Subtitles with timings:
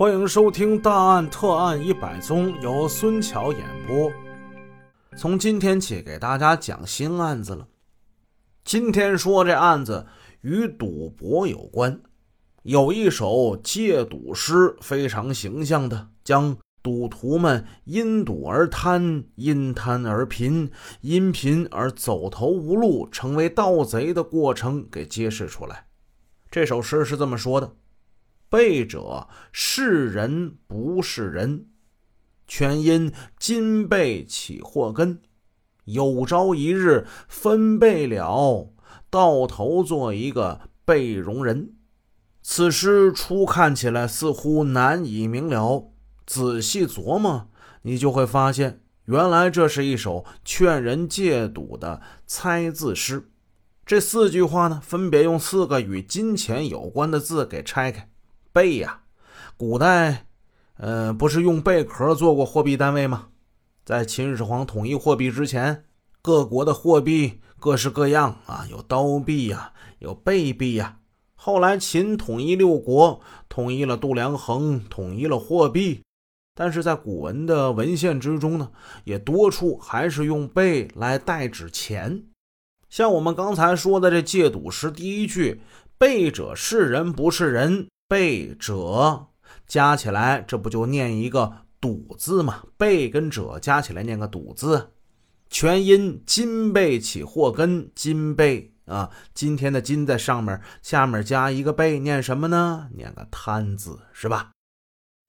[0.00, 4.10] 欢迎收听《大案特案一百宗》，由孙桥演播。
[5.14, 7.68] 从今天起，给大家讲新案子了。
[8.64, 10.06] 今天说这案子
[10.40, 12.00] 与赌博有关，
[12.62, 20.70] 有一首戒赌诗，非常形象的将赌徒们因赌而贪、因贪而贫、
[21.02, 25.84] 因贫而走投无路、成为盗贼的过程给揭示出来。
[26.50, 27.70] 这首诗是这么说的。
[28.50, 31.66] 背者是人不是人，
[32.48, 35.20] 全因金背起祸根。
[35.84, 38.72] 有朝一日分贝了，
[39.08, 41.74] 到头做一个背容人。
[42.42, 45.92] 此诗初看起来似乎难以明了，
[46.26, 47.48] 仔细琢磨，
[47.82, 53.30] 你就会发现，原来这是一首劝人戒赌的猜字诗。
[53.86, 58.09] 这四句话呢，分别用四个与金钱有关的字给拆开。
[58.52, 59.02] 贝呀，
[59.56, 60.26] 古代，
[60.76, 63.28] 呃，不是用贝壳做过货币单位吗？
[63.84, 65.84] 在秦始皇统一货币之前，
[66.20, 70.98] 各国的货币各式各样啊，有刀币呀，有贝币呀。
[71.36, 76.02] 后来秦统一六国，统一了度量衡，统一了货币，
[76.56, 78.72] 但是在古文的文献之中呢，
[79.04, 82.24] 也多处还是用贝来代指钱。
[82.88, 85.60] 像我们刚才说的这戒赌诗第一句
[85.96, 87.86] “贝者是人不是人”。
[88.10, 89.28] 背者
[89.68, 92.64] 加起来，这不就念一个赌字吗？
[92.76, 94.90] 背跟者加起来念个赌字，
[95.48, 97.88] 全因金背起祸根。
[97.94, 102.88] 金背啊，今天的金在上面，下面加一个背，念什么呢？
[102.96, 104.50] 念个贪字，是吧？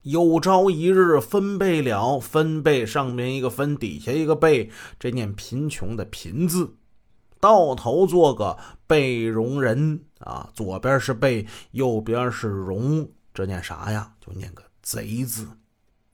[0.02, 6.74] 有朝一日分贝了，分贝上面一个分，底下一个贝，这念贫穷的贫字。
[7.42, 14.12] 到头做个背容人啊，左边是背，右边是容，这念啥呀？
[14.24, 15.48] 就念个贼字。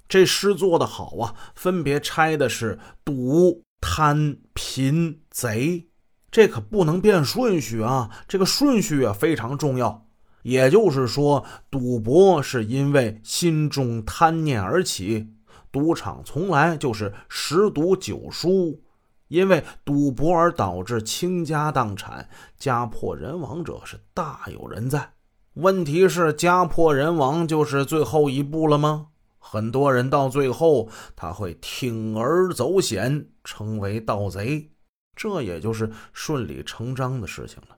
[0.08, 5.86] 这诗做的好啊，分别拆的是赌、贪、贫、贼，
[6.30, 10.06] 这可不能变顺序啊，这个顺序啊非常重要。
[10.40, 15.28] 也就是说，赌博是因为心中贪念而起，
[15.70, 18.80] 赌场从来就是十赌九输。
[19.28, 22.28] 因为赌博而导致倾家荡产、
[22.58, 25.12] 家破人亡者是大有人在。
[25.54, 29.08] 问题是，家破人亡就是最后一步了吗？
[29.38, 34.70] 很多人到最后他会铤而走险，成为盗贼，
[35.16, 37.76] 这也就是顺理成章的事情了。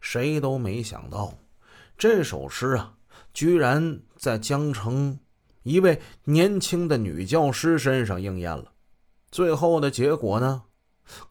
[0.00, 1.34] 谁都没想到，
[1.98, 2.94] 这首诗啊，
[3.32, 5.18] 居然在江城
[5.62, 8.72] 一位年轻的女教师身上应验了。
[9.34, 10.62] 最后的结果呢，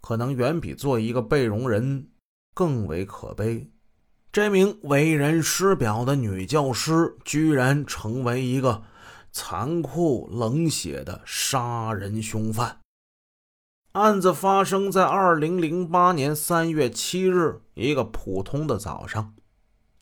[0.01, 2.09] 可能远比做一个被容人
[2.53, 3.71] 更为可悲。
[4.29, 8.83] 这名为人师表的女教师，居然成为一个
[9.31, 12.81] 残酷冷血的杀人凶犯。
[13.93, 19.33] 案子发生在二零零八年三月七日一个普通的早上，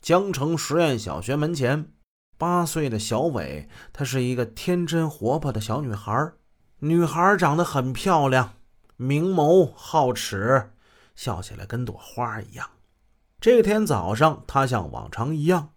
[0.00, 1.92] 江城实验小学门前，
[2.36, 6.32] 八岁的小伟，她是一个天真活泼的小女孩。
[6.84, 8.54] 女孩长得很漂亮，
[8.96, 10.72] 明眸皓齿，
[11.14, 12.70] 笑起来跟朵花一样。
[13.40, 15.74] 这天早上，她像往常一样，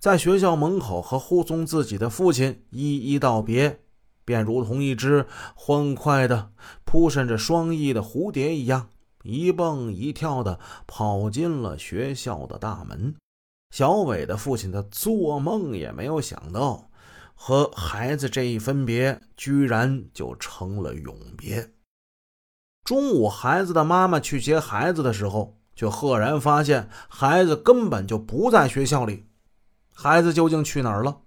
[0.00, 3.78] 在学校门口和护送自己的父亲一一道别，
[4.24, 6.50] 便如同一只欢快的
[6.84, 8.88] 扑扇着双翼的蝴蝶一样，
[9.22, 10.58] 一蹦一跳的
[10.88, 13.14] 跑进了学校的大门。
[13.72, 16.87] 小伟的父亲，他做梦也没有想到。
[17.40, 21.72] 和孩子这一分别，居然就成了永别。
[22.84, 29.28] 中午，孩子的妈妈去接孩子的时候，却赫然发现孩子根本就不在学校里。
[29.94, 31.20] 孩子究竟去哪儿了？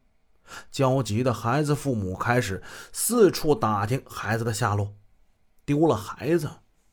[0.69, 2.61] 焦急的孩子父母开始
[2.91, 4.93] 四处打听孩子的下落。
[5.65, 6.49] 丢了孩子，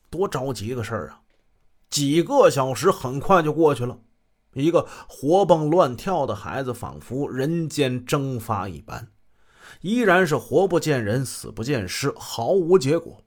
[0.09, 1.21] 多着急个事儿啊！
[1.89, 3.99] 几个小时很快就过去了。
[4.53, 9.09] 一个活蹦乱跳的孩子，仿佛人间蒸发一般，
[9.81, 13.23] 依然是活不见人，死不见尸，毫无结果。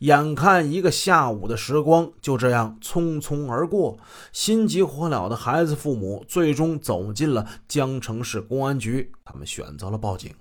[0.00, 3.98] 眼看一个下午的时光就这样匆匆而过，
[4.32, 10.34] 心急火燎的孩子父母最终走进了江城市公安局，他们选择了报警。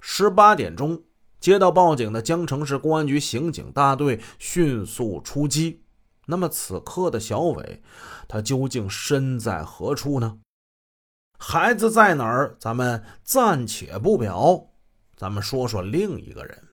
[0.00, 1.02] 十八点钟，
[1.40, 5.82] 接到报警的江城市公安局刑警大队迅速出击。
[6.30, 7.82] 那么此刻的小伟，
[8.28, 10.38] 他究竟身在何处呢？
[11.38, 12.56] 孩子在哪儿？
[12.58, 14.68] 咱们暂且不表，
[15.16, 16.68] 咱们说说另一个人，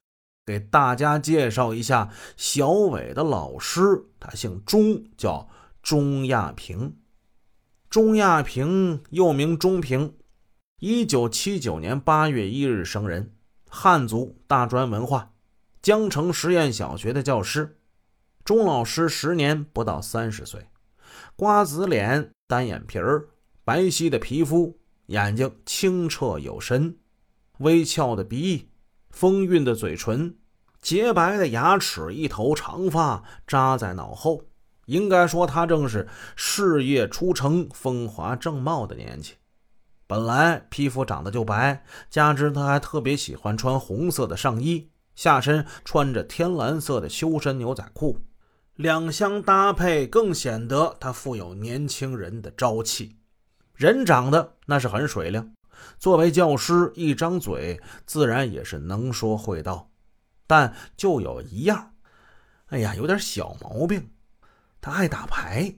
[0.46, 5.48] 给大家介绍一下小伟的老师，他姓钟，叫
[5.82, 6.96] 钟亚平。
[7.90, 10.14] 钟亚平又名钟平，
[10.78, 13.34] 一九七九年八月一日生人，
[13.68, 15.32] 汉族，大专文化，
[15.80, 17.77] 江城实验小学的教师。
[18.48, 20.68] 钟老师时年不到三十岁，
[21.36, 23.28] 瓜子脸，单眼皮儿，
[23.62, 24.78] 白皙的皮肤，
[25.08, 26.96] 眼睛清澈有神，
[27.58, 28.70] 微翘的鼻翼，
[29.10, 30.34] 丰韵的嘴唇，
[30.80, 34.40] 洁白的牙齿，一头长发扎在脑后。
[34.86, 39.34] 应该说，他正是事业初成、风华正茂的年纪。
[40.06, 48.18] 本来皮肤长得就白，加之他还特别喜欢穿红色的上衣，下身穿着天蓝色的修身牛仔裤，
[48.78, 53.16] 两相搭配更显得他富有年轻人的朝气。
[53.74, 55.52] 人长得那是很水灵，
[55.98, 59.90] 作为教师，一张嘴自然也是能说会道，
[60.46, 61.94] 但就有一样，
[62.66, 64.10] 哎呀，有点小毛病，
[64.80, 65.74] 他爱打牌，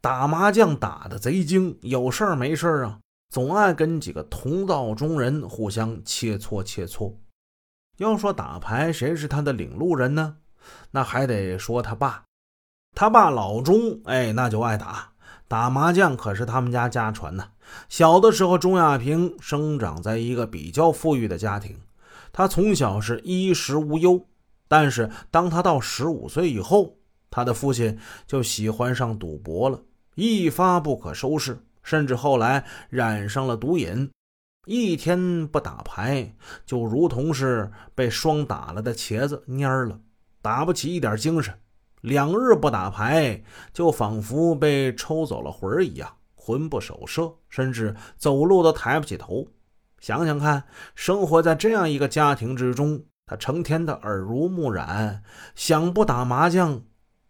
[0.00, 3.00] 打麻将打的贼精，有事儿没事儿啊。
[3.30, 7.12] 总爱跟几个同道中人互相切磋切磋。
[7.96, 10.36] 要说打牌，谁是他的领路人呢？
[10.90, 12.22] 那还得说他爸。
[12.94, 15.12] 他爸老钟，哎，那就爱打
[15.46, 17.48] 打麻将，可是他们家家传呢。
[17.88, 21.78] 小的时候，钟亚平生长在一个比较富裕的家庭，
[22.32, 24.26] 他从小是衣食无忧。
[24.68, 26.96] 但是当他到十五岁以后，
[27.30, 29.80] 他的父亲就喜欢上赌博了，
[30.14, 31.58] 一发不可收拾。
[31.82, 34.10] 甚至后来染上了毒瘾，
[34.66, 36.34] 一天不打牌，
[36.66, 39.98] 就如同是被霜打了的茄子蔫了，
[40.42, 41.54] 打不起一点精神；
[42.00, 43.42] 两日不打牌，
[43.72, 49.46] 就仿佛被抽走了魂一样，魂不守舍，甚至走路都抬不起头。
[50.00, 50.64] 想想看，
[50.94, 55.22] 生活在这样一个家庭之中，他成天的耳濡目染，
[55.54, 56.82] 想不打麻将，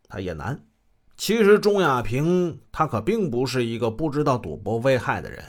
[0.09, 0.65] 他也难。
[1.17, 5.45] 其实钟亚平他可并不是一个不知道赌博危害的人，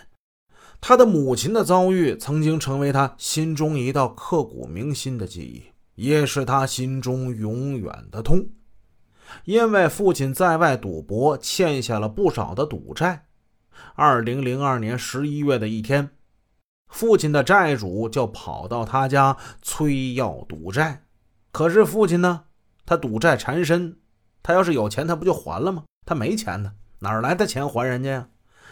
[0.82, 8.50] 他的母亲的遭遇曾经成为他心中一道刻骨铭心的记忆，也是他心中永远的痛。
[9.46, 13.28] 因为父亲在外赌博，欠下了不少的赌债。
[13.96, 16.10] 二零零二年十一月的一天，
[16.90, 21.04] 父亲的债主就跑到他家催要赌债，
[21.52, 22.44] 可是父亲呢，
[22.86, 23.98] 他赌债缠身。
[24.44, 25.84] 他要是有钱，他不就还了吗？
[26.06, 28.28] 他没钱呢，哪来的钱还人家呀？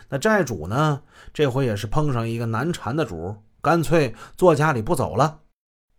[0.09, 1.03] 那债主呢？
[1.33, 5.41] 这回也是碰上一个难缠的主，干脆坐家里不走了。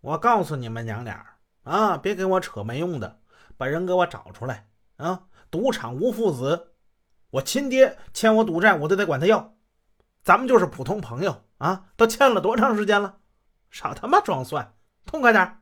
[0.01, 3.21] 我告诉你们娘俩啊，别给我扯没用的，
[3.57, 5.25] 把人给我找出来啊！
[5.51, 6.73] 赌场无父子，
[7.31, 9.55] 我亲爹欠我赌债，我都得管他要。
[10.23, 13.19] 咱们就是普通朋友啊，都欠了多长时间了？
[13.71, 14.75] 少他妈装蒜，
[15.07, 15.59] 痛快点！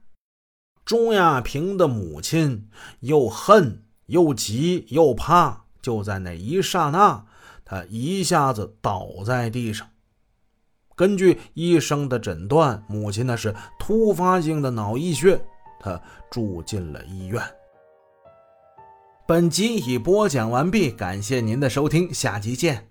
[0.84, 2.70] 钟亚平的母亲
[3.00, 3.84] 又恨。
[4.08, 7.26] 又急又怕，就在那一刹那，
[7.62, 9.86] 他一下子倒在地上。
[10.98, 15.40] 根据医生的诊断，母亲那是突发性的脑溢血，
[15.78, 17.40] 她住进了医院。
[19.24, 22.88] 本集已播讲完毕，感谢您的收听，下集见。